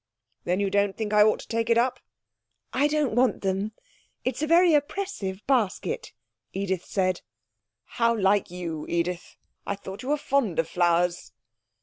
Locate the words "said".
6.85-7.21